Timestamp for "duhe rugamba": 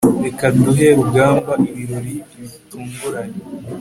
0.61-1.51